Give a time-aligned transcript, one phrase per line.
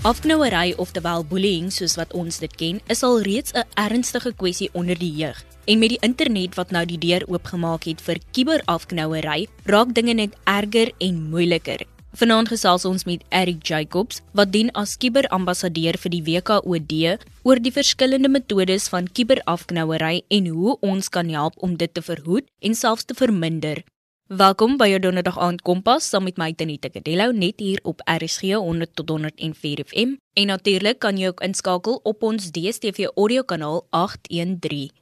[0.00, 4.98] Afknouery oftewel bullying soos wat ons dit ken, is al reeds 'n ernstige kwessie onder
[4.98, 5.44] die jeug.
[5.66, 10.32] En met die internet wat nou die deur oopgemaak het vir kiberafknouery, raak dinge net
[10.44, 11.84] erger en moeiliker.
[12.12, 17.72] Vanaand gesels ons met Eric Jacobs, wat dien as kiberambassadeur vir die WKOD oor die
[17.72, 23.04] verskillende metodes van kiberafknouery en hoe ons kan help om dit te verhoed en selfs
[23.04, 23.84] te verminder.
[24.30, 28.52] Welkom by jou Donderdag aand Kompas saam met my Tanita Kadello net hier op RSG
[28.54, 33.80] 100 tot 104 FM en natuurlik kan jy ook inskakel op ons DStv audio kanaal
[33.90, 34.92] 813.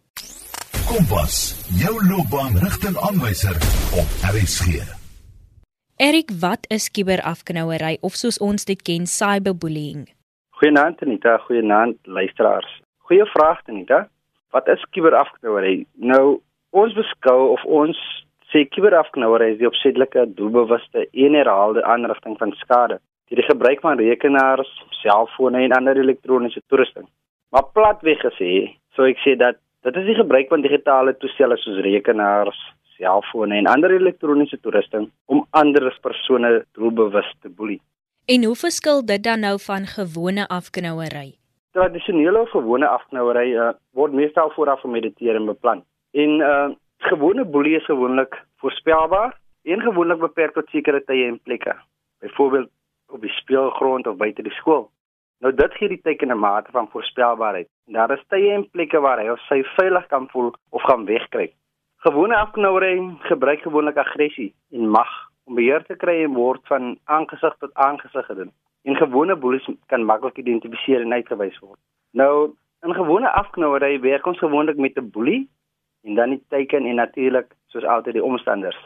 [0.88, 1.36] Kompas,
[1.76, 3.58] jou loopbaanrigtingaanwyser
[4.00, 4.80] op RSG.
[6.00, 10.06] Erik, wat is kiberafknouery of soos ons dit ken, cyberbullying?
[10.56, 12.80] Goeienaand Tanita, goeienaand luisteraars.
[13.04, 14.06] Goeie vraag Tanita.
[14.56, 15.84] Wat is kiberafknouery?
[16.00, 16.40] Nou,
[16.72, 18.00] ons beskou of ons
[18.52, 24.00] sê kiberafknouery is die opsetlike doelbewuste en herhaalde aanrigting van skade deur die gebruik van
[24.00, 24.70] rekenaars,
[25.02, 27.04] selfone en ander elektroniese toerusting.
[27.52, 28.52] Maar platweg gesê,
[28.96, 32.58] sou ek sê dat dit is die gebruik van digitale toestelle soos rekenaars,
[32.96, 37.80] selfone en ander elektroniese toerusting om ander persone doelbewus te boelie.
[38.28, 41.36] En hoe verskil dit dan nou van gewone afknouery?
[41.76, 45.84] Tradisionele of gewone afknouery uh, word meestal vooraf gemediteer en beplan.
[46.12, 46.68] En uh
[46.98, 51.74] gewone boelie is gewoonlik voorspelbaar en gewoonlik beperk tot sekere tye en plekke.
[52.20, 52.70] Byvoorbeeld
[53.06, 54.90] op die speelgrond of buite die skool.
[55.38, 57.68] Nou dit gee die tekene mate van voorspelbaarheid.
[57.86, 61.52] Daar is tye en plekke waar hy of sy veilig kan voel of gaan wegkry.
[62.06, 62.94] Gewone afknouery
[63.30, 65.10] gebruik gewoonlik aggressie en mag
[65.44, 68.50] om beheer te kry en word van aangesig tot aangesig gedoen.
[68.82, 71.78] En gewone boelies kan maklik identifiseer en uitgewys word.
[72.12, 72.54] Nou
[72.86, 75.48] in gewone afknouery werk ons gewoonlik met 'n boelie
[76.08, 78.78] en dan die teiken en natuurlik soos altyd die omstanders.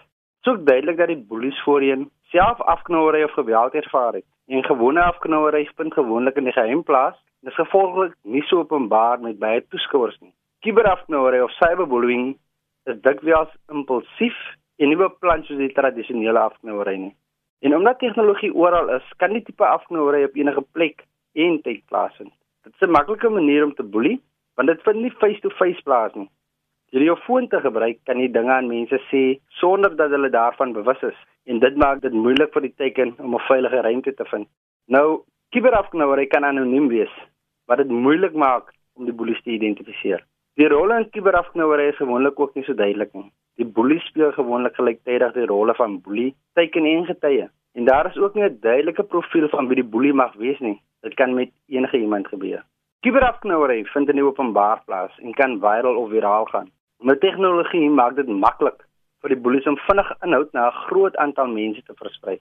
[0.42, 4.26] Soek duidelik dat die boelies voorheen self afknouery of geweld ervaar het.
[4.46, 7.14] En gewone afknouery vind gewoonlik in die geheim plaas.
[7.40, 10.34] Dit is gevolglik nie so openbaar met baie toeskouers nie.
[10.66, 12.34] Kiberafknouery of cyberbullying
[12.90, 14.38] is dikwels impulsief
[14.78, 17.14] en nie beplan soos die tradisionele afknouery nie.
[17.62, 21.06] En omdat tegnologie oral is, kan die tipe afknouery op enige plek
[21.38, 22.34] en tyd plaasvind.
[22.66, 24.20] Dit is 'n maklike manier om te boelie,
[24.54, 26.30] want dit vind nie face-to-face -face plaas nie.
[26.92, 29.20] Deur jou foon te gebruik, kan jy dinge aan mense sê
[29.58, 33.34] sonder dat hulle daarvan bewus is en dit maak dit moeilik vir die teken om
[33.34, 34.46] 'n veilige ruimte te vind.
[34.86, 35.22] Nou,
[35.56, 37.14] kiberafknouery kan anoniem wees,
[37.66, 40.20] wat dit moeilik maak om die boelies te identifiseer.
[40.60, 43.32] Die rolle in kiberafknouery is gewoonlik ook nie so duidelik nie.
[43.56, 47.48] Die boelies speel gewoonlik gelyktydig die rolle van boelie, teken en getuie.
[47.74, 50.80] En daar is ook nie 'n duidelike profiel van wie die boelie mag wees nie.
[51.00, 52.62] Dit kan met enige iemand gebeur.
[53.00, 56.70] Kiberafknouery vind in die openbaar plaas en kan viral of viraal gaan.
[57.02, 58.84] Met tegnologie maak dit maklik
[59.22, 62.38] vir die boelies om vinnig inhoud na 'n groot aantal mense te versprei.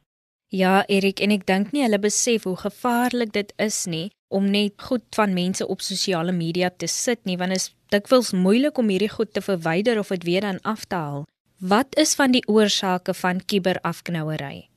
[0.49, 4.73] Ja, Erik, en ek dink nie hulle besef hoe gevaarlik dit is nie om net
[4.87, 8.87] goed van mense op sosiale media te sit nie, want dit is dikwels moeilik om
[8.87, 11.25] hierdie goed te verwyder of dit weer dan af te haal.
[11.59, 14.67] Wat is van die oorsake van kiberafknouery?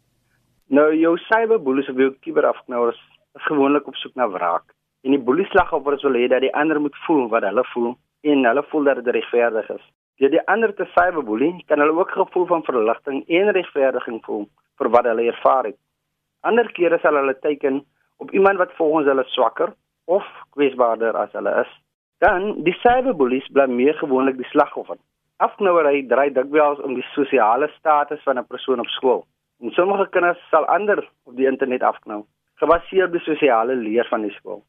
[0.67, 3.01] Nou, jou cyberboelies of jou kiberafknouers
[3.35, 4.75] is gewoonlik op soek na wraak.
[5.03, 7.95] En die boelieslagoffers wil hê dat die ander moet voel wat hulle voel
[8.33, 9.85] en hulle voel dat dit regverdig is.
[10.21, 14.47] Deur die ander te cyberboelie, kan hulle ook gevoel van verligting en regverdiging voel
[14.79, 15.79] vir wat hulle ervaar het.
[16.41, 17.83] Ander kere sal hulle teiken
[18.23, 19.73] op iemand wat volgens hulle swakker
[20.05, 20.27] of
[20.57, 21.71] kwesbaarder as hulle is.
[22.25, 24.99] Dan die cyberbullies blameer gewoonlik die slagoffer.
[25.43, 29.25] Afknouery dry dikwels om die sosiale status van 'n persoon op skool.
[29.61, 32.25] En sommige kinders sal ander op die internet afknou,
[32.55, 34.63] gebaseer op die sosiale leer van die skool.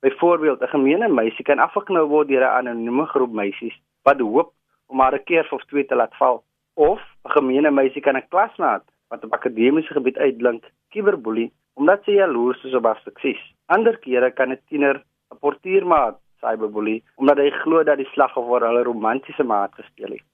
[0.00, 4.52] Byvoorbeeld, 'n gemeene meisie kan afgeknou word deur 'n anonieme groep meisies wat hoop
[4.86, 6.44] om haar 'n keer of twee te laat val,
[6.74, 12.10] of 'n gemeene meisie kan 'n klasmaat wat op akademiese gebied uitblink, kiberboelie omdat sy
[12.10, 13.42] jaloers is op haar sukses.
[13.66, 18.82] Ander kere kan 'n tiener 'n portuïermaat cyberboelie omdat hy glo dat die slagoffer hulle
[18.82, 20.26] romantiese maat gesteel het.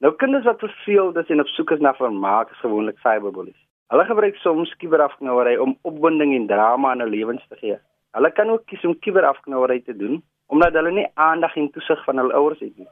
[0.00, 3.66] Nou kinders wat verveeld is en op soek is na vermaak is gewoonlik cyberbullies.
[3.88, 7.78] Hulle gebruik soms kiberafknouery om opwinding en drama in hul lewens te gee.
[8.16, 12.18] Hulle kan ook kies om kiberafknouery te doen omdat hulle nie aandag en toesig van
[12.18, 12.88] hul ouers het nie.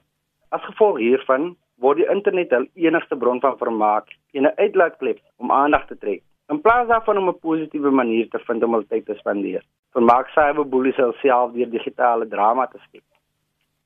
[0.52, 5.52] As gevolg hiervan word die internet hul enigste bron van vermaak en 'n uitlaatklep om
[5.52, 6.22] aandag te trek.
[6.48, 10.28] In plaas daarvan om 'n positiewe manier te vind om hul tyd te spandeer, vermaak
[10.28, 13.04] cyberboelies self deur digitale drama te skep.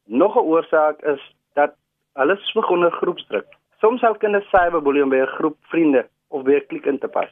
[0.06, 1.22] Nog 'n oorsaak is
[1.54, 1.74] dat
[2.14, 3.46] hulle swig onder groepsdruk.
[3.80, 7.08] Soms sal kinders cyberboelie om by 'n groep vriende of by 'n klik in te
[7.08, 7.30] pas.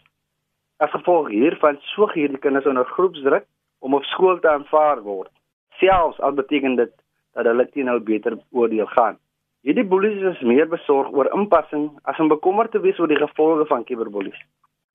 [0.77, 3.45] As gevolg hiervan swig hierdie kinders onder groepsdruk
[3.79, 5.31] om op skool te aanvaar word.
[5.79, 6.93] Selfs al beteken dit
[7.35, 9.19] dat hulle teen hul beter oordeel gaan.
[9.67, 13.67] Hierdie boelies is meer besorg oor inpassing as om bekommerd te wees oor die gevolge
[13.71, 14.39] van kiberboelies.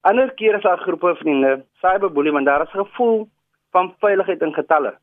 [0.08, 1.54] Ander kere is daar groepe vriende
[1.84, 3.28] cyberboelie want daar is 'n gevoel
[3.72, 4.94] van veiligheid in getalle.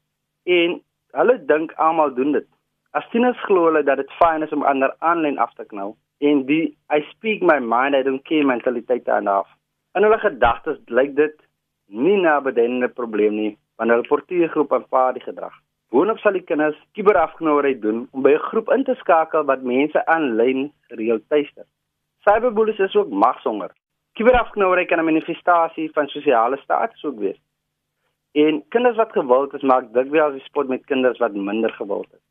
[0.45, 0.81] En
[1.13, 2.49] hulle dink almal doen dit.
[2.91, 6.47] As tieners glo hulle dat dit fyn is om ander aanlyn af te knou en
[6.47, 9.49] die I speak my mind I don't care mentaliteit aan af.
[9.95, 11.37] In hulle gedagtes lyk dit
[11.87, 15.55] nie na 'n bedenende probleem nie wanneer hulle portier groep aanvaar die gedrag.
[15.91, 20.07] Boonop sal die kinders kiberafknouery doen om by 'n groep in te skakel wat mense
[20.15, 21.65] aanlyn gereeld tuister.
[22.25, 23.71] Cyberbullies is ook magshonger.
[24.15, 27.41] Kiberafknouery kan 'n manifestasie van sosiale status ook wees.
[28.33, 32.25] En kinders wat gewild is, maak dikwels die spot met kinders wat minder gewild is.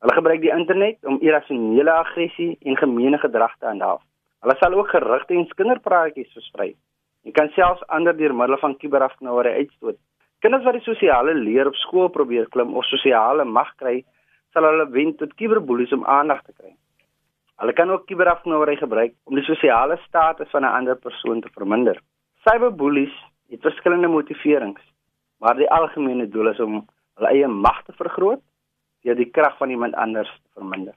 [0.00, 4.02] Hulle gebruik die internet om irrasionele aggressie en gemeene gedrag te handhaaf.
[4.40, 6.74] Hulle sal ook gerugte en kinderpraatjies versprei.
[7.22, 9.96] Jy kan selfs ander deur middel van kiberafknouery uitstoot.
[10.44, 14.02] Kinders wat die sosiale leer op skool probeer klim of sosiale mag kry,
[14.52, 16.74] sal hulle wend tot kiberboelies om aandag te kry.
[17.62, 21.96] Hulle kan ook kiberafknouery gebruik om die sosiale status van 'n ander persoon te verminder.
[22.44, 23.14] Cyberboelies
[23.48, 24.82] het verskillende motiverings,
[25.40, 26.84] maar die algemene doel is om
[27.16, 28.42] hulle eie mag te vergroot
[29.02, 30.94] deur die krag van iemand anders te verminder.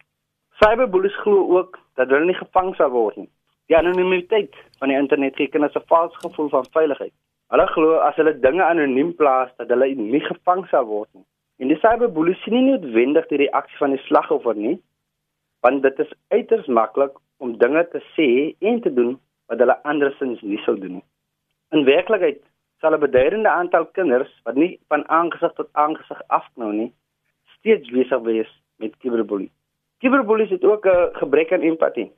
[0.59, 3.29] Cyberboelies glo ook dat hulle nie gevang sal word nie.
[3.67, 7.13] Die anonimiteit van die internet gee kinders 'n vals gevoel van veiligheid.
[7.53, 11.23] Hulle glo as hulle dinge anoniem plaas dat hulle nie gevang sal word nie.
[11.63, 14.75] En die cyberboelies sien nie noodwendig die reaksie van die slagoffer nie,
[15.65, 18.27] want dit is uiters maklik om dinge te sê
[18.71, 19.15] en te doen
[19.47, 21.05] wat hulle andersins nie sou doen nie.
[21.71, 22.41] In werklikheid
[22.81, 26.91] sal 'n beduidende aantal kinders wat nie van aangesig tot aangesig afknou nie,
[27.57, 29.51] steeds besig wees met kiberboelie.
[30.03, 32.11] Kiberboelies het ook 'n gebrek aan empatie.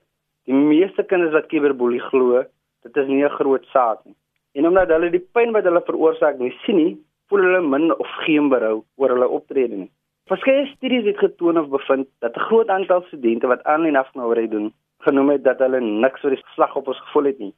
[0.45, 2.43] Die meeste kinders wat kiberboelie glo,
[2.83, 4.15] dit is nie 'n groot saak nie.
[4.59, 6.95] En omdat hulle die pyn wat hulle veroorsaak nie sien nie,
[7.31, 9.91] voel hulle min of geen berou oor hulle optrede nie.
[10.27, 14.73] Verskeie studies het getoon of bevind dat 'n groot aantal studente wat aanlyn afknouery doen,
[15.06, 17.53] genoem het dat hulle niks vir die slagoffers gevoel het nie.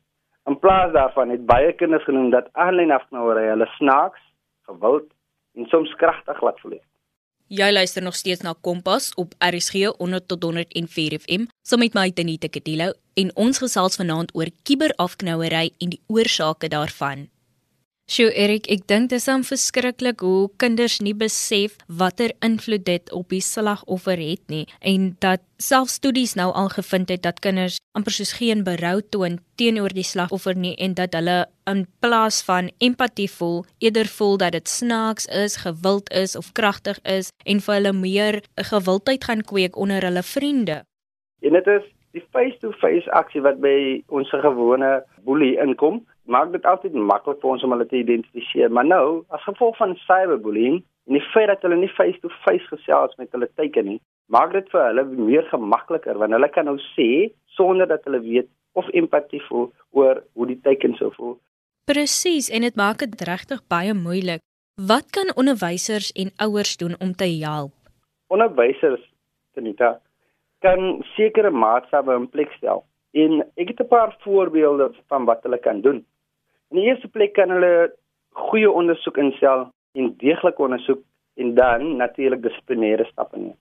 [0.49, 4.21] In plaas daarvan het baie kinders genoem dat aanlyn afknouery hulle snaaks,
[4.69, 5.09] gewild
[5.55, 6.79] en soms kragtig laat voel.
[7.47, 12.09] Jy luister nog steeds na Kompas op RSG 100 tot 104 FM, saam met my
[12.11, 17.27] Tenita Kadilo en ons gesels vanaand oor kiberafknouery en die oorsake daarvan.
[18.11, 23.13] Sjoe Erik, ek dink dit is am verskriklik hoe kinders nie besef watter invloed dit
[23.15, 27.77] op die slagoffer het nie en dat selfs studies nou al gevind het dat kinders
[27.95, 32.67] amper soos geen berou toon teenoor die slagoffer nie en dat hulle in plaas van
[32.83, 37.79] empatie voel, eerder voel dat dit snaaks is, gewild is of kragtig is en vir
[37.79, 40.81] hulle meer 'n gewildheid gaan kweek onder hulle vriende.
[41.41, 41.85] En dit is
[42.15, 43.75] die face-to-face aksie wat by
[44.13, 44.91] ons gewone
[45.25, 46.01] boelie inkom
[46.31, 48.71] maak dit altyd maklik vir ons om hulle te identifiseer.
[48.71, 49.05] Maar nou,
[49.35, 53.87] as gevolg van cyberbullying en die feit dat hulle nie face-to-face gesels met hulle teiken
[53.89, 53.99] nie,
[54.31, 58.51] maak dit vir hulle meer gemakliker want hulle kan nou sê sonder dat hulle weet
[58.79, 61.35] of empatie voel oor hoe die teiken sou voel.
[61.89, 64.43] Presies, en dit maak dit regtig baie moeilik.
[64.79, 67.73] Wat kan onderwysers en ouers doen om te help?
[68.31, 69.03] Onderwysers,
[69.53, 69.97] Tenita,
[70.61, 72.83] kan sekere maatskappe in plek stel.
[73.13, 76.05] En ek het 'n paar voorbeelde van wat hulle kan doen.
[76.69, 77.93] In die eerste plek kan hulle
[78.31, 81.01] goeie ondersoek instel en deeglik ondersoek
[81.35, 83.57] en dan natuurlik dissiplinêre stappe neem.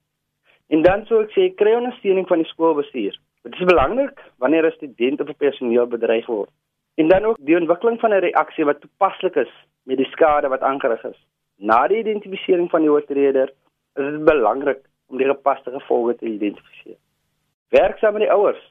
[0.69, 3.19] En dan sou ek sê kry ondersteuning van die skoolbestuur.
[3.43, 6.51] Dit is belangrik wanneer 'n student of 'n personeel bedreig word.
[6.95, 9.53] En dan ook die ontwikkeling van 'n reaksie wat toepaslik is
[9.83, 11.27] met die skade wat aangerig is.
[11.57, 13.49] Na die identifisering van die oortreder
[13.95, 16.99] is dit belangrik om die gepaste gevolge te identifiseer.
[17.71, 18.63] Werk saam met die ouers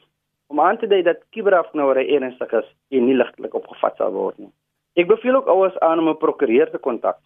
[0.49, 4.51] om aan te dui dat kiberafknouery ernstig is en nie ligtelik opgevat sal word nie.
[4.97, 7.19] Ek beveel ook ouers aan om 'n prokureur te kontak.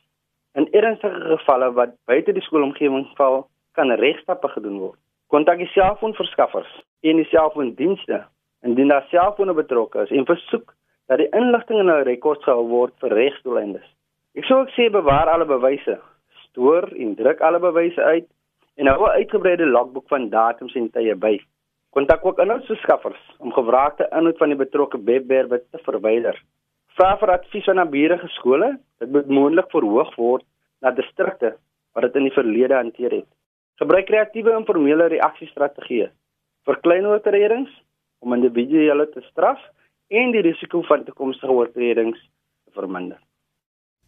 [0.53, 4.99] In ernstige gevalle wat buite die skoolomgewing val, kan regstappe gedoen word.
[5.27, 8.25] Kontak die selfoonverskaffers en die selfoondienste
[8.61, 10.75] indien daar selfone betrokke is en versoek
[11.07, 13.87] dat die inligting in 'n rekord gehou word vir regsdoeleindes.
[14.35, 15.99] Ek sou ook sê bewaar alle bewyse,
[16.45, 18.27] stoor en druk alle bewyse uit
[18.75, 21.39] en hou 'n uitgebreide logboek van datums en tye by
[21.93, 26.39] kontak ook inhoudsverskaffers om gevraagde inhoud van die betrokke webwerwe te verwyder.
[26.97, 30.45] Vra vir advies van naburige skole, dit moet moontlik verhoog word
[30.81, 31.53] na distrikte
[31.93, 33.29] wat dit in die verlede hanteer het.
[33.81, 36.09] Gebruik kreatiewe informele reaksiestrategieë
[36.65, 37.71] vir klein oortredings
[38.25, 39.61] om individue te straf
[40.09, 42.19] en die risiko van toekomstige oortredings
[42.65, 43.19] te verminder.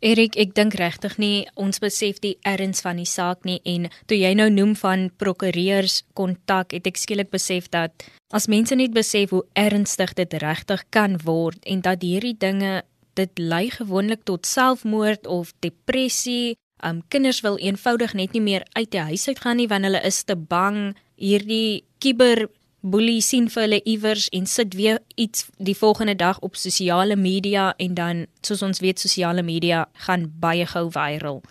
[0.04, 4.18] Erik, ek dink regtig nie ons besef die erns van die saak nie en toe
[4.20, 8.04] jy nou noem van prokureurs kontak, het ek skielik besef dat
[8.36, 12.84] as mense net besef hoe ernstig dit regtig kan word en dat hierdie dinge
[13.16, 18.92] dit lei gewoonlik tot selfmoord of depressie, um kinders wil eenvoudig net nie meer uit
[18.92, 20.92] die huis uit gaan nie want hulle is te bang.
[21.16, 22.50] Hierdie kiber
[22.86, 27.74] boelie sien vir hulle iewers en sit weer iets die volgende dag op sosiale media
[27.82, 31.42] en dan soos ons weet sosiale media gaan baie gou viral.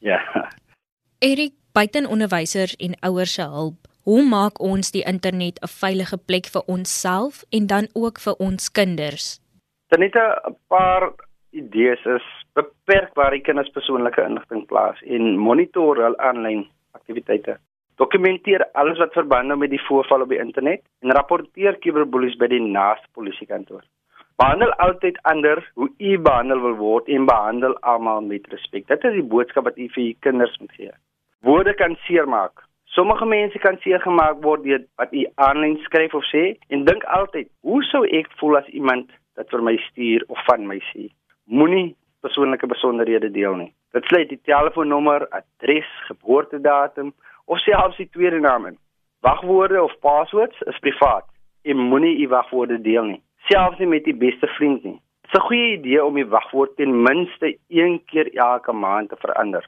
[0.00, 0.20] Ja.
[1.18, 6.46] Erik, buiten onderwysers en ouers se hulp, hoe maak ons die internet 'n veilige plek
[6.54, 9.40] vir onsself en dan ook vir ons kinders?
[9.88, 11.12] Dan net 'n paar
[11.50, 17.58] idees is beperk waar die kinders persoonlike inligting plaas en monitor hul aanlyn aktiwiteite.
[17.96, 22.48] Dokumenteer alles wat verband hou met die voorval op die internet en rapporteer cyberbullies by
[22.50, 23.84] die naaste polisiekantoor.
[24.42, 28.88] Behandel altyd ander hoe u behandel wil word en behandel almal met respek.
[28.90, 30.90] Dit is die boodskap wat u vir u kinders moet gee.
[31.46, 32.64] Woorde kan seermaak.
[32.96, 36.42] Sommige mense kan seer gemaak word deur wat u aanlyn skryf of sê
[36.74, 40.66] en dink altyd, hoe sou ek voel as iemand dit vir my stuur of van
[40.66, 41.06] my sê?
[41.46, 41.94] Moenie
[42.26, 43.70] persoonlike besonderhede deel nie.
[43.94, 47.12] Dit sluit die telefoonnommer, adres, geboortedatum
[47.44, 48.78] of selfs die tweede naam in.
[49.20, 51.24] Wagwoorde of passwords is privaat
[51.62, 55.00] en moenie u wagwoorde deel nie, selfs nie met die beste vriend nie.
[55.22, 59.16] Dit is 'n goeie idee om die wagwoord ten minste een keer elke maand te
[59.16, 59.64] verander.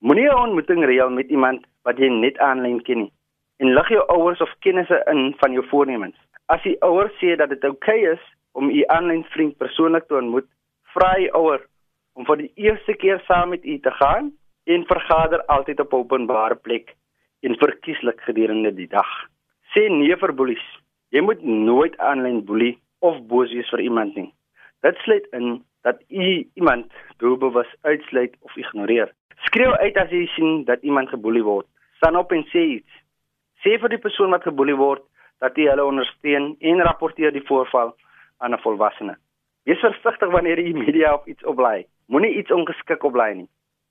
[0.00, 3.12] Moenie 'n ontmoeting reël met iemand wat jy net aanlyn ken nie
[3.58, 6.16] en lig jou ouers of kennisse in van jou voornemens.
[6.46, 10.14] As die ouers sê dat dit oukei okay is om u aanlyn vriend persoonlik te
[10.14, 10.46] ontmoet,
[10.94, 11.66] vra die ouer
[12.14, 14.32] om vir die eerste keer saam met u te gaan
[14.64, 16.94] en vergader altyd op openbare plek
[17.40, 19.08] en verkieslik gedurende die dag.
[19.74, 20.64] Sê nee vir boelies.
[21.14, 24.32] Jy moet nooit aanlyn boelie of boos wees vir iemand nie.
[24.82, 29.12] Dit sluit in dat u iemand doelbewus uitsluit of ignoreer.
[29.46, 31.66] Skreeu uit as jy sien dat iemand geboelie word.
[31.96, 32.90] Staan op en sê iets.
[33.64, 35.04] Sê vir die persoon wat geboelie word
[35.42, 37.94] dat jy hulle ondersteun en rapporteer die voorval
[38.38, 39.16] aan 'n volwassene.
[39.64, 41.86] Wees versigtig wanneer jy media op iets oplaai.
[42.06, 43.48] Moenie iets ongeskik oplaai nie.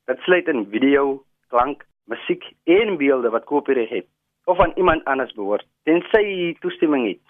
[0.08, 4.08] Dit sluit in video, klank, musiek en beelde wat copyright het
[4.48, 7.24] of aan iemand anders behoort tensy jy toestemming het.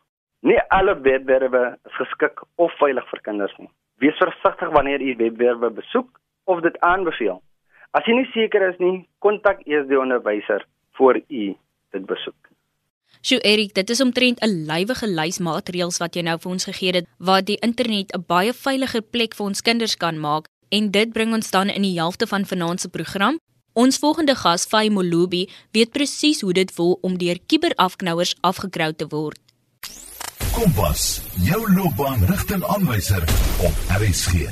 [0.46, 3.70] Nie alle webwerwe is geskik of veilig vir kinders nie.
[3.98, 6.10] Wees versigtig wanneer jy webwerwe besoek
[6.46, 7.42] of dit aanbeveel.
[7.98, 10.66] As jy nie seker is nie, kontak eers die onderwyser
[11.00, 11.56] voor jy
[11.96, 12.38] dit besoek.
[13.26, 16.94] Sjoe Erik, dit is omtrent 'n lywige lys maatreëls wat jy nou vir ons gegee
[16.94, 21.14] het wat die internet 'n baie veiliger plek vir ons kinders kan maak en dit
[21.14, 23.40] bring ons dan in die helfte van vanaand se program
[23.78, 29.06] Ons volgende gas, Fay Molubi, weet presies hoe dit voel om deur kiberafknouers afgekrou te
[29.12, 29.38] word.
[30.56, 31.04] Kompas,
[31.46, 33.22] jou loopbaanrigtingaanwyser
[33.70, 34.50] op RSG.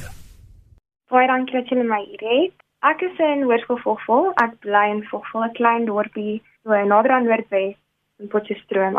[1.10, 2.55] Baie dankie dat jy my hier het.
[2.86, 4.29] Ek is in Hoërskool Vogvol.
[4.46, 7.74] Ek bly in Vogvol, 'n klein dorpie so nader aan Noordwes
[8.22, 8.96] in Potchefstroom.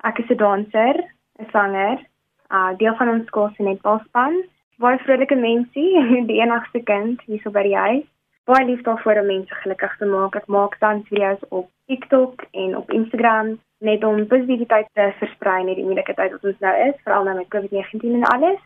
[0.00, 0.96] Ek is 'n danser,
[1.44, 4.44] 'n sanger, 'n uh, deel van ons skool se netbalspan.
[4.80, 5.92] Baie vrolike mensie,
[6.30, 8.08] die enigste kind hier so by die huis
[8.48, 10.36] baie lief daarvoor om mense gelukkig te maak.
[10.40, 15.74] Ek maak tans video's op TikTok en op Instagram net om positiwiteit te versprei in
[15.74, 18.62] die moeilike tyd wat ons nou is, veral nou met COVID-19 en alles.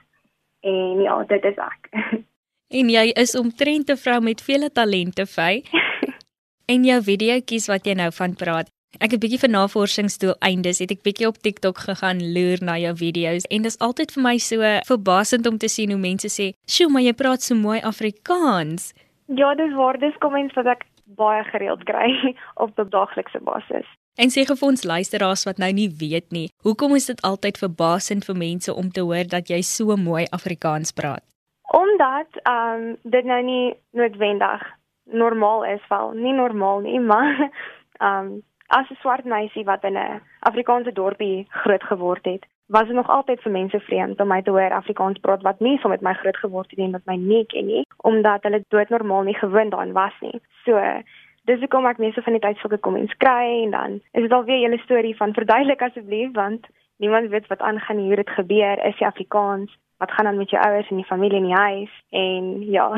[0.62, 1.90] En ja, dit is ek.
[2.72, 5.60] En jy is omtrent 'n vrou met vele talente, Fay.
[6.72, 8.70] en jou videoetjies wat jy nou van praat.
[8.96, 12.96] Ek het 'n bietjie vir navorsingsdoeleindes het ek bietjie op TikTok gegaan loer na jou
[12.96, 16.52] video's en dit is altyd vir my so verbasend om te sien hoe mense sê,
[16.64, 18.92] "Sjoe, maar jy praat so mooi Afrikaans."
[19.26, 23.86] Ja, dis waar, dis comments wat ek baie gereeld kry op 'n daaglikse basis.
[24.16, 27.58] En sê gou vir ons luisteraars wat nou nie weet nie, hoekom is dit altyd
[27.58, 31.24] verbasend vir mense om te hoor dat jy so mooi Afrikaans praat?
[31.72, 34.62] Omdat ehm um, dit nou nie noodwendig
[35.04, 37.50] normaal is wel, nie normaal nie, maar
[37.98, 42.86] ehm um, as 'n swart meisie wat in 'n Afrikaanse dorpie groot geword het, was
[42.88, 45.88] dit nog altyd vir mense vreemd om my te hoor Afrikaans praat wat nie so
[45.92, 49.36] met my groot geword het en met my nie ken nie, omdat hulle doodnormaal nie
[49.36, 50.40] gewoond daaraan was nie.
[50.64, 50.80] So
[51.50, 54.68] dis hoekom ek mense van die tyd sulke comments kry en dan is dit alweer
[54.70, 59.06] 'n storie van verduidelik asseblief want niemand weet wat aangaan hoe dit gebeur is die
[59.06, 62.88] Afrikaans wat gaan dan met jou ouers en die familie in die huis en ja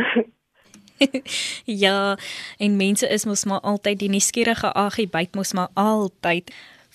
[1.85, 2.19] ja,
[2.59, 6.53] en mense is mos maar altyd die nuuskierige aggie byt mos maar altyd.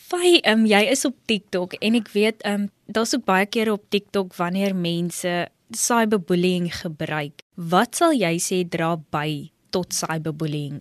[0.09, 3.83] Fai, um, jy is op TikTok en ek weet um daar's ook baie keer op
[3.93, 5.33] TikTok wanneer mense
[5.77, 7.43] cyberbullying gebruik.
[7.53, 10.79] Wat sal jy sê dra by tot cyberbullying?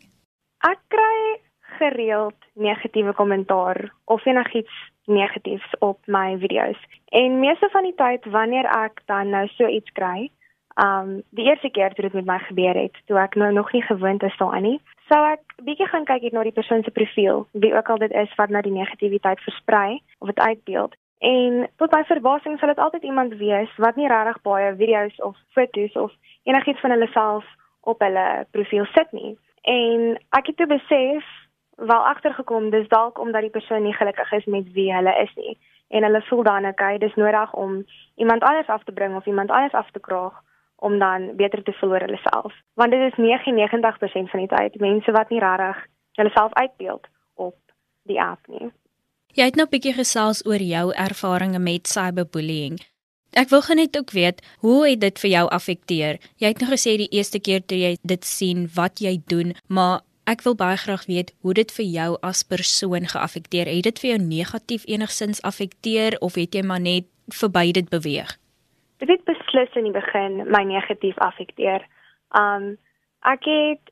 [0.64, 1.18] Ek kry
[1.76, 4.80] gereeld negatiewe kommentaar of enigiets
[5.12, 6.80] negatiefs op my video's.
[7.12, 10.30] En meeste van die tyd wanneer ek dan nou so iets kry,
[10.80, 13.84] um die eerste keer toe dit met my gebeur het, toe ek nou nog nie
[13.92, 17.46] gewoond is daaraan nie, sou ek bietjie gaan kyk het na die persoon se profiel,
[17.52, 20.96] wie ook al dit is wat nou die negativiteit versprei of dit uitbeeld.
[21.18, 25.36] En tot my verbasing sal dit altyd iemand wees wat nie regtig baie video's of
[25.56, 26.12] foto's of
[26.44, 27.44] enigiets van hulle self
[27.80, 29.34] op hulle profiel sit nie.
[29.62, 31.24] En ek het toe besef
[31.78, 35.58] wel agtergekom dis dalk omdat die persoon nie gelukkig is met wie hulle is nie
[35.88, 37.84] en hulle voel dan okay, dis nodig om
[38.14, 40.42] iemand anders af te bring of iemand anders af te kraag
[40.78, 42.52] om dan beter te voel oor hulle self.
[42.74, 45.86] Want dit is 99% van die tyd mense wat nie regtig
[46.20, 47.56] hulle self uitbeeld op
[48.10, 48.70] die app nie.
[49.34, 52.78] Jy het nou 'n bietjie gesels oor jou ervarings met cyberbullying.
[53.32, 56.18] Ek wil net ook weet, hoe het dit vir jou affekteer?
[56.36, 60.00] Jy het nou gesê die eerste keer toe jy dit sien wat jy doen, maar
[60.24, 63.66] ek wil baie graag weet hoe dit vir jou as persoon geaffekteer.
[63.66, 68.38] Het dit vir jou negatief enigsins affekteer of het jy maar net verby dit beweeg?
[68.98, 69.24] Dit het
[69.58, 71.82] beslis in die begin my negatief affekteer.
[72.30, 72.76] Um
[73.26, 73.90] ek het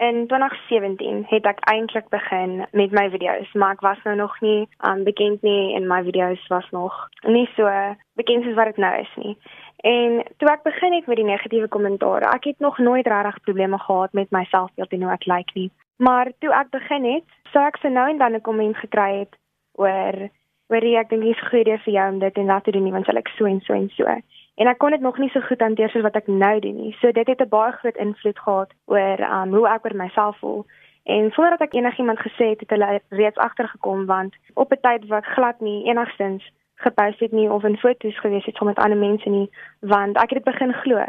[0.00, 4.68] in 2017 het ek eintlik begin met my video's, maar ek was nou nog nie
[4.88, 6.94] um bekend nie en my video's was nog
[7.26, 7.68] nie so
[8.16, 9.36] bekend soos wat dit nou is nie.
[9.84, 13.78] En toe ek begin het met die negatiewe kommentare, ek het nog nooit regtig probleme
[13.78, 15.70] gehad met my selfbeeld en hoe ek lyk nie.
[15.96, 19.36] Maar toe ek begin het, sou ek se nou en dan 'n komment gekry het
[19.74, 20.30] oor
[20.72, 23.04] oor ek dink is goed vir jou om dit en dat te doen nie want
[23.04, 24.08] sal ek so en so en so.
[24.54, 26.96] En ek kon dit nog nie so goed hanteer soos wat ek nou doen nie.
[27.00, 30.66] So dit het 'n baie groot invloed gehad oor um, hoe ek oor myself voel.
[31.04, 35.24] En voordat ek enigiemand gesê het, het hulle reeds agtergekom want op 'n tyd wat
[35.24, 39.50] glad nie enigstens gepost het nie of in foto's gewees het met ander mense nie,
[39.80, 41.04] want ek het dit begin glo.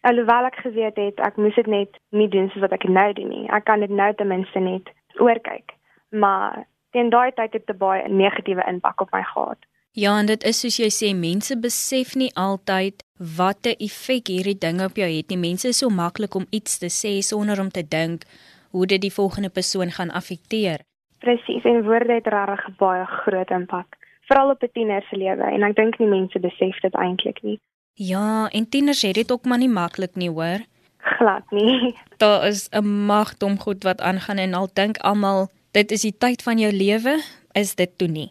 [0.00, 3.28] Alhoewel ek geweet het ek moes dit net nie doen soos wat ek nou doen
[3.28, 3.48] nie.
[3.48, 5.74] Ek kan dit nou ten minste net oorkyk.
[6.08, 9.58] Maar teen daai tyd het dit baie negatiewe impak op my gehad.
[9.92, 13.02] Ja, en dit is soos jy sê, mense besef nie altyd
[13.36, 15.36] wat 'n effek hierdie ding op jou het nie.
[15.36, 18.22] Mense is so maklik om iets te sê sonder om te dink
[18.70, 20.78] hoe dit die volgende persoon gaan affekteer.
[21.18, 23.96] Presies, en woorde het regtig baie groot impak,
[24.28, 27.58] veral op 'n tiener se lewe en ek dink nie mense besef dit eintlik nie.
[27.94, 30.60] Ja, en tieners het dit ook maar nie maklik nie, hoor.
[30.96, 31.94] Glad nie.
[32.22, 36.42] Daar is 'n magdom goed wat aangaan en al dink almal dit is die tyd
[36.42, 38.30] van jou lewe, is dit toe nie.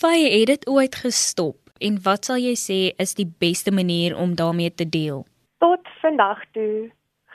[0.00, 4.30] Faye het dit ooit gestop en wat sal jy sê is die beste manier om
[4.32, 5.26] daarmee te deel?
[5.60, 6.88] Tot vandag toe,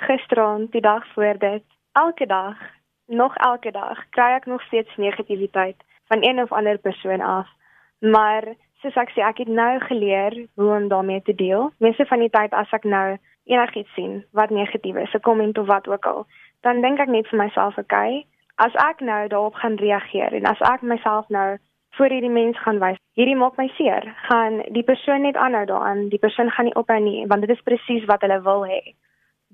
[0.08, 2.58] gisteraand, die dag voor dit, elke dag,
[3.06, 5.78] nog elke dag kry ek nog steeds negativiteit
[6.10, 7.45] van een of ander persoon af.
[7.99, 8.49] Maar
[8.82, 11.69] soos ek sê, ek het nou geleer hoe om daarmee te deel.
[11.78, 15.69] Meeste van die tyd as ek nou enigiets sien wat negatief is, 'n komment of
[15.69, 16.25] wat ook al,
[16.65, 18.25] dan dink ek net vir myself, okay,
[18.58, 21.58] as ek nou daarop gaan reageer en as ek myself nou
[21.97, 26.08] voor hierdie mens gaan wys, hierdie maak my seer, gaan die persoon net aanhou daaraan,
[26.12, 28.81] die persoon gaan nie ophou nie, want dit is presies wat hulle wil hê.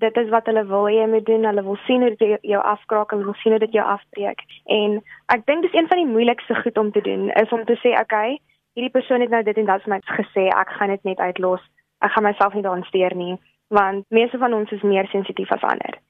[0.02, 1.44] Dit is wat hulle wil hê jy moet doen.
[1.46, 4.40] Hulle wil sien hoe dit jou afkraak, hulle wil sien hoe dit jou afbreek.
[4.78, 4.96] En
[5.34, 7.92] ek dink dis een van die moeilikste goed om te doen is om te sê,
[8.00, 8.38] okay,
[8.74, 11.62] hierdie persoon het nou dit en dat vir my gesê, ek gaan dit net uitlos.
[12.02, 13.36] Ek gaan myself nie daaraan steur nie,
[13.70, 16.00] want meeste van ons is meer sensitief as ander.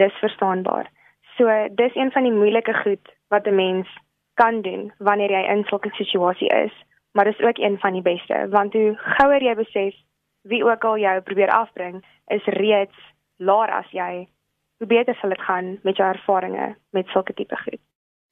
[0.00, 0.88] Dis verstaanbaar.
[1.36, 3.88] So dis een van die moeilike goed wat 'n mens
[4.34, 6.72] kan doen wanneer jy in 'n situasie is,
[7.12, 9.94] maar dis ook een van die beste want hoe gouer jy besef
[10.42, 12.96] wie ook al jou probeer afbring, is reeds
[13.36, 14.28] laer as jy.
[14.78, 17.80] Hoe beter sal dit gaan met jou ervarings met sulke tipe goed.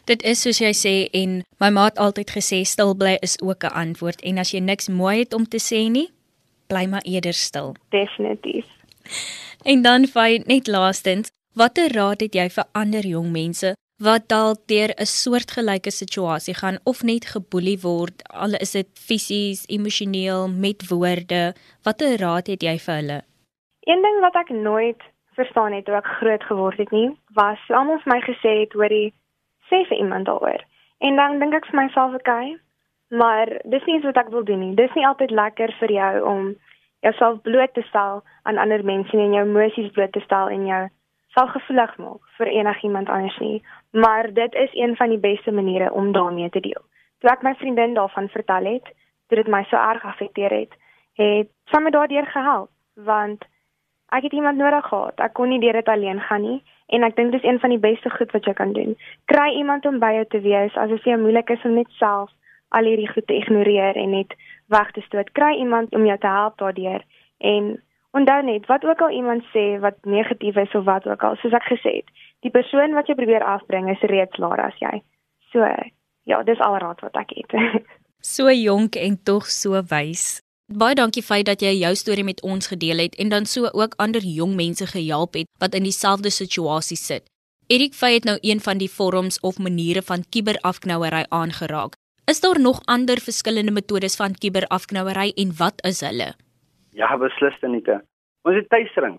[0.04, 3.64] Dit is soos jy sê en my ma het altyd gesê stil bly is ook
[3.64, 6.08] 'n antwoord en as jy niks mooi het om te sê nie,
[6.66, 7.74] bly maar eerder stil.
[7.88, 8.66] Definitief.
[9.64, 14.60] En dan vir net laastens, Watter raad het jy vir ander jong mense wat dalk
[14.72, 20.88] deur 'n soortgelyke situasie gaan of net geboelie word, al is dit fisies, emosioneel, met
[20.88, 21.52] woorde?
[21.84, 23.20] Watter raad het jy vir hulle?
[23.90, 25.02] Een ding wat ek nooit
[25.36, 28.92] verstaan het toe ek groot geword het nie, was almal vir my gesê het hoor
[28.92, 29.12] jy
[29.68, 30.64] sê vir iemand daaroor.
[30.98, 32.56] En dan dink ek vir myself, okay,
[33.08, 34.74] maar dis nie iets wat ek wil doen nie.
[34.74, 36.56] Dis nie altyd lekker vir jou om
[37.00, 40.88] jouself bloot te stel aan ander mense en jou emosies bloot te stel en jou
[41.34, 45.92] sal gevoelig maak vir enigiemand anders nie, maar dit is een van die beste maniere
[45.92, 46.82] om daarmee te deel.
[47.20, 48.92] Toe ek my vriendin daarvan vertel het,
[49.28, 50.74] toe dit my so erg afekteer het,
[51.20, 53.44] het sy my daardeur gehelp want
[54.10, 55.20] ek het iemand nodig gehad.
[55.22, 56.58] Ek kon nie deur dit alleen gaan nie
[56.90, 58.96] en ek dink dis een van die beste goed wat jy kan doen.
[59.30, 61.92] Kry iemand om by jou te wees as dit vir jou moeilik is om net
[62.00, 62.32] self
[62.74, 64.34] al hierdie goed te ignoreer en net
[64.74, 65.30] weg te stoot.
[65.38, 67.06] Kry iemand om jou te help daardeur
[67.38, 67.70] en
[68.16, 71.54] Onthou net, wat ook al iemand sê wat negatief is of wat ook al, soos
[71.54, 72.08] ek gesê het,
[72.42, 74.98] die persoon wat jy probeer afbring is reeds laer as jy.
[75.52, 75.66] So,
[76.26, 77.54] ja, dis al raad wat ek het.
[78.34, 80.40] so jonk en tog so wys.
[80.70, 83.96] Baie dankie feit dat jy jou storie met ons gedeel het en dan so ook
[83.98, 87.26] ander jong mense gehelp het wat in dieselfde situasie sit.
[87.70, 91.94] Erik Fey het nou een van die vorms of maniere van kiberafknouery aangeraak.
[92.26, 96.34] Is daar nog ander verskillende metodes van kiberafknouery en wat is hulle?
[97.00, 98.00] Ja, beslis Anita.
[98.44, 99.14] Ons het tuistering.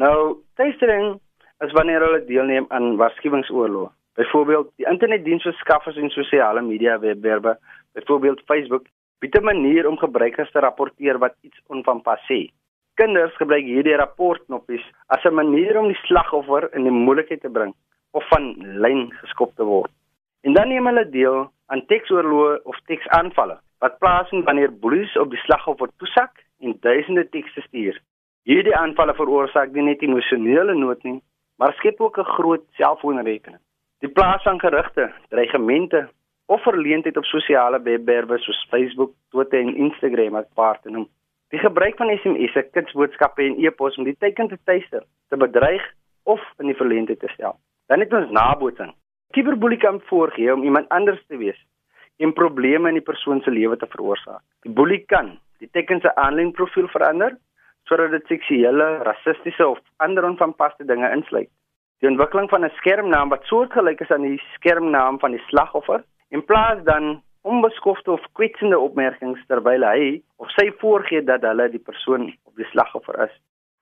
[0.00, 1.18] Nou, tuistering
[1.64, 3.90] is wanneer hulle deelneem aan waarskuwingsoorlog.
[4.16, 7.58] Byvoorbeeld, die internetdiensverskaffers en sosiale media webwerwe,
[7.92, 8.86] byvoorbeeld Facebook,
[9.20, 12.48] bied 'n manier om gebruikers te rapporteer wat iets onvanpas sê.
[12.94, 17.74] Kinders gebruik hierdie rapportknoppies as 'n manier om die slagoffer in die moeilikheid te bring
[18.10, 19.90] of van lyn geskop te word.
[20.40, 25.44] En dan neem hulle deel aan teksoorloë of teksaanvalle wat plaasvind wanneer boelies op die
[25.44, 28.00] slagoffer toesak en duisende tekste stuur.
[28.46, 31.20] Hierdie aanvalle veroorsaak nie net emosionele nood nie,
[31.58, 33.60] maar skep ook 'n groot selfoonrekening.
[34.00, 36.08] Die plaas van gerugte, dreigemente
[36.46, 41.08] of verleentheid op sosiale webwerwe soos Facebook, Twitter en Instagram as paar te noem.
[41.48, 45.82] Die gebruik van SMS'e, kitsboodskappe en e-pos om die teiken te tuister, te bedreig
[46.22, 47.58] of in die verleentheid te stel.
[47.86, 48.94] Dan het ons nabootsing.
[49.34, 51.58] Cyberbullying kan voorgee om iemand anders te wees
[52.16, 54.42] en probleme in die persoon se lewe te veroorsaak.
[54.64, 57.36] Die boelie kan die teken se aanlyn profiel verander
[57.86, 61.50] sodat dit seksuele, rassistiese of ander onvanpaste dinge insluit.
[62.02, 66.44] Die ontwikkeling van 'n skermnaam wat soortgelyk is aan die skermnaam van die slagoffer, in
[66.44, 72.32] plaas dan onbeskofte of kwetsende opmerkings terwyl hy of sy voorgee dat hulle die persoon
[72.44, 73.34] of die slagoffer is.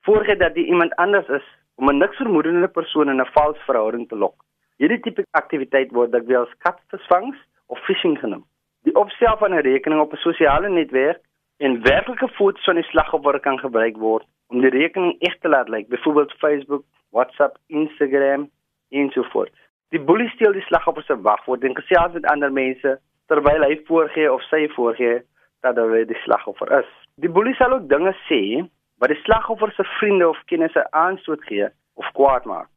[0.04, 4.08] Voorgee dat die iemand anders is om 'n niks vermoedende persoon in 'n vals verhouding
[4.08, 4.44] te lok.
[4.76, 8.44] Hierdie tipe aktiwiteit word dikwels katvisvangs of phishing genoem.
[8.82, 11.22] Die opstel van 'n rekening op 'n sosiale netwerk
[11.56, 15.70] en werklike foto's van die slagoffer kan gebruik word om die rekening eg te laat
[15.72, 18.48] lyk, byvoorbeeld Facebook, WhatsApp, Instagram
[18.90, 19.54] en so voort.
[19.94, 22.96] Die boelie steel die slagoffer se wagwoord en gesels met ander mense
[23.30, 25.20] terwyl hy voorgee of sy voorgee
[25.64, 26.90] dat hy die slagoffer is.
[27.22, 28.42] Die boelie sal ook dinge sê
[29.02, 32.68] wat die slagoffer se vriende of kennisse aanstoot gee of kwaad maak.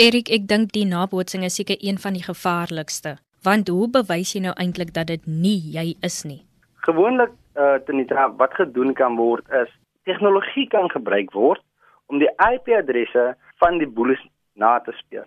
[0.00, 3.14] Erik, ek dink die nabootsing is seker een van die gevaarlikste,
[3.46, 6.42] want hoe bewys jy nou eintlik dat dit nie jy is nie?
[6.88, 9.70] Gewoonlik uh tenita wat gedoen kan word is
[10.04, 11.62] tegnologie kan gebruik word
[12.06, 14.20] om die IP-adresse van die boelies
[14.54, 15.26] na te speur.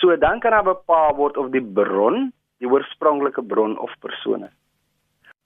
[0.00, 4.54] So dan kan daar bepaal word of die bron, die oorspronklike bron of persoon is.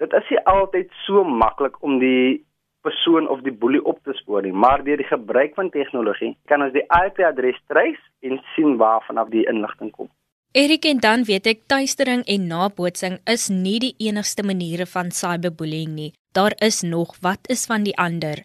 [0.01, 2.45] Dit is nie altyd so maklik om die
[2.87, 6.63] persoon of die boelie op te spoor nie, maar deur die gebruik van tegnologie kan
[6.63, 10.11] ons die IP-adres trace en sien waarvan af die inligting kom.
[10.57, 15.91] Erik en dan weet ek tuistering en nabootsing is nie die enigste maniere van cyberbullying
[15.97, 16.15] nie.
[16.39, 18.41] Daar is nog, wat is van die ander?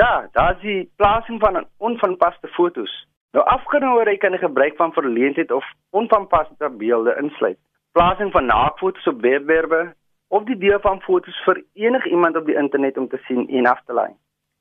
[0.00, 2.90] Ja, daar is die plasing van onvanpaste fotos.
[3.30, 7.60] Nou afgenouery kan die gebruik van verleentheid of onvanpaste beelde insluit.
[7.92, 9.94] Plasing van naakfoto's op webwerwe
[10.34, 13.84] of die deel van foto's vir enigiemand op die internet om te sien en af
[13.86, 14.10] te laai.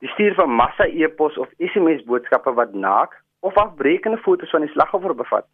[0.06, 4.76] Die stuur van massa e-pos of SMS boodskappe wat naak of afbreekende foto's van die
[4.78, 5.50] slagoffer bevat.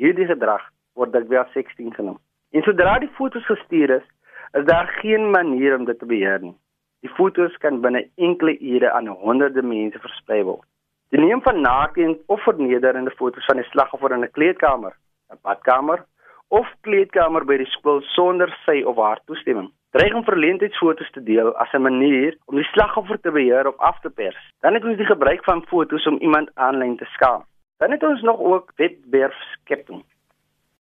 [0.00, 0.62] Hierdie gedrag
[0.94, 2.18] word dikwels sexting genoem.
[2.52, 4.06] En sodra die foto's gestuur is,
[4.52, 6.56] is daar geen manier om dit te beheer nie.
[7.02, 10.66] Die foto's kan binne enkele ure aan honderde mense versprei word.
[11.12, 14.94] Die neem van naakte of vernederende foto's van die slagoffer in 'n kleedkamer,
[15.32, 16.04] 'n badkamer
[16.48, 19.70] of kleedkamer by die skool sonder sy of haar toestemming.
[19.90, 24.00] Dreig om verleentheidsfoto's te deel as 'n manier om die slagoffer te beheer of af
[24.00, 24.52] te pers.
[24.60, 27.44] Dan het ons die gebruik van foto's om iemand aanlyn te skaam.
[27.82, 30.04] Dan het ons nog ook webwerf skeping.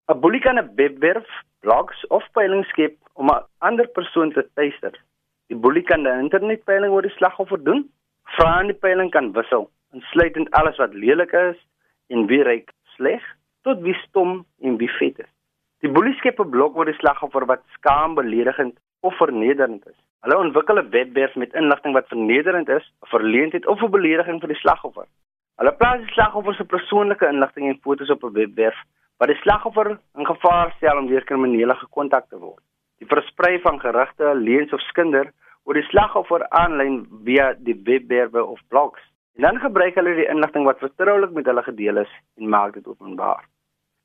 [0.07, 1.29] 'n Boelie kan 'n webwerf,
[1.61, 4.95] blogs of peiling skep om 'n ander persoon te tuister.
[5.47, 7.91] Die boelie kan 'n internetpeiling oor die slagoffer doen.
[8.25, 11.59] Vrae in die peiling kan wissel insluitend alles wat lelik is
[12.07, 13.23] en wie ryk sleg
[13.63, 15.33] tot wie stom en wie vet is.
[15.81, 19.99] Die boelie skep 'n blok oor die slagoffer wat skaam, beledigend of vernederend is.
[20.21, 24.49] Hulle ontwikkel 'n webwerf met inligting wat vernederend is, 'n verleentheid of 'n belediging vir
[24.49, 25.07] die slagoffer.
[25.61, 28.79] Hulle plaas die slagoffer se persoonlike inligting en foto's op 'n webwerf
[29.19, 32.63] wat die slagoffer in gevaar stel om deur kriminele gekontak te word.
[32.99, 35.33] Die versprei van gerugte, leuns of skinder
[35.65, 39.03] oor die slagoffer aanlyn via die webwerwe of blogs
[39.35, 42.87] En dan gebruik hulle die inligting wat vertroulik met hulle gedeel is en maak dit
[42.87, 43.43] openbaar.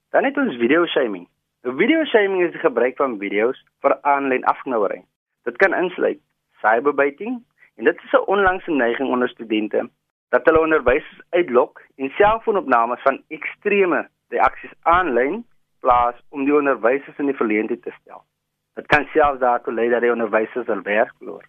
[0.09, 1.27] Dan het ons video shaming.
[1.61, 5.05] Nou video shaming is die gebruik van video's vir aanlyn afknouering.
[5.45, 6.17] Dit kan insluit
[6.63, 7.37] cyberbaiting
[7.77, 9.89] en dit is 'n onlangse neiging onder studente
[10.29, 15.45] dat hulle onderwysers uitlok en selfoonopnames van ekstreme reaksies aanlyn
[15.79, 18.23] plaas om die onderwysers in die verleentheid te stel.
[18.77, 21.45] Dit kan selfs daartoe lei dat die onderwysers hul werk verloor.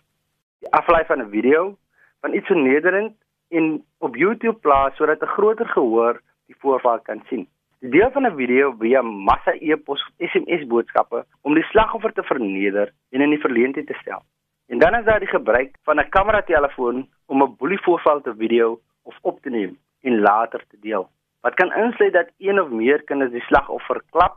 [0.64, 1.76] Die aflaai van 'n video
[2.20, 3.16] van iets so nederend
[3.48, 7.48] en op YouTube plaas sodat 'n groter gehoor die voorval kan sien.
[7.80, 12.22] Die deel van 'n video via massa e-pos of SMS boodskappe om die slagoffer te
[12.22, 14.22] verneder en in die verleentheid te stel.
[14.70, 19.18] En dan is daar die gebruik van 'n kameratelefoon om 'n boelievoorval te video of
[19.20, 21.11] op te neem en later te deel.
[21.40, 24.37] Wat kan insluit dat een of meer kinders die slagoffer klap,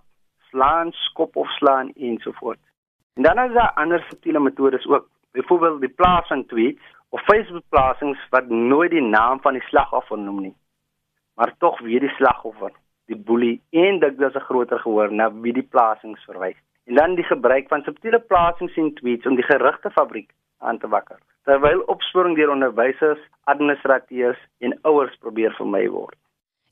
[0.50, 2.68] slaan, skop of slaan ensovoorts.
[3.14, 7.64] En dan is daar ander subtiele metodes ook, byvoorbeeld die plaas van tweets of Facebook
[7.70, 10.56] plasings wat nooit die naam van die slagoffer noem nie,
[11.36, 12.72] maar tog weer die slagoffer.
[13.06, 16.60] die boelie en dit is 'n groter gehoor na wie die plasings verwys.
[16.86, 20.88] En dan die gebruik van subtiele plasings en tweets om die gerugte fabriek aan te
[20.88, 21.20] wakker.
[21.44, 26.16] Terwyl opsporing deur onderwysers, administrateurs en ouers probeer vermy word.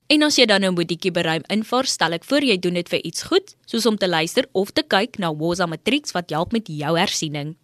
[0.07, 2.89] En as jy dan nou moet die kiberruim invaar, stel ek voor jy doen dit
[2.89, 6.55] vir iets goed, soos om te luister of te kyk na Woza Matrix wat help
[6.55, 7.57] met jou hersiening.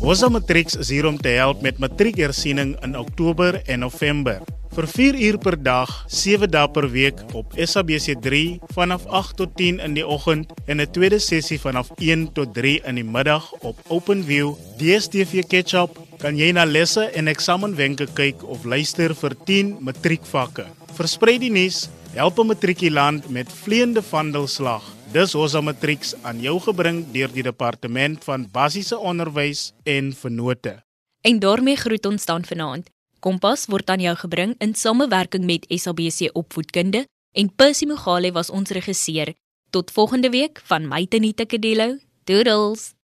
[0.00, 4.42] Woza Matrix is hier om te help met matriekhersiening in Oktober en November.
[4.70, 9.80] Vir 4 uur per dag, 7 dae per week op SABC3 vanaf 8 tot 10
[9.82, 13.76] in die oggend en 'n tweede sessie vanaf 1 tot 3 in die middag op
[13.88, 20.66] OpenView, DStv Ketchup, kan jy na lesse en eksamenwenke kyk of luister vir 10 matriekvakke.
[20.94, 24.82] Versprei die nuus, help 'n matrikulant met vleiende vandelslag.
[25.12, 30.82] Dis Hosa Matrix aan jou gebring deur die departement van basiese onderwys en vennote.
[31.22, 32.88] En daarmee groet ons dan vanaand.
[33.20, 37.04] Kompas word aan jou gebring in samewerking met SABC Opvoedkunde
[37.36, 39.34] en Percy Mogale was ons regisseur.
[39.70, 41.98] Tot volgende week van my Tenita Kadello.
[42.24, 42.99] Doodles.